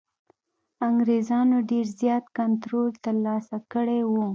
انګرېزانو 0.87 1.57
ډېر 1.69 1.85
زیات 1.99 2.25
کنټرول 2.37 2.89
ترلاسه 3.05 3.55
کړی 3.73 4.01
وو. 4.11 4.25